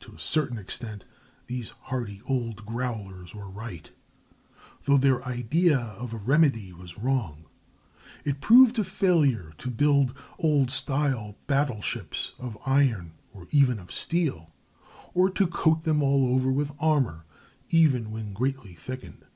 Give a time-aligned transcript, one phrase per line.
[0.00, 1.04] To a certain extent
[1.46, 3.90] these hardy old growlers were right,
[4.84, 7.44] though their idea of a remedy was wrong.
[8.24, 13.92] It proved a failure to build old style battle ships of iron or even of
[13.92, 14.54] steel,
[15.12, 17.26] or to coat them all over with armor,
[17.68, 19.26] even when greatly thickened.